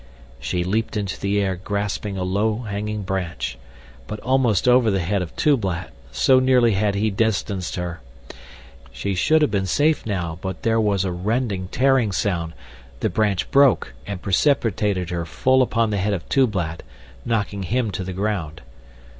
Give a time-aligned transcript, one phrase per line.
[0.39, 3.59] She leaped into the air grasping a low hanging branch,
[4.07, 7.99] but almost over the head of Tublat, so nearly had he distanced her.
[8.91, 12.53] She should have been safe now but there was a rending, tearing sound,
[13.01, 16.81] the branch broke and precipitated her full upon the head of Tublat,
[17.23, 18.61] knocking him to the ground.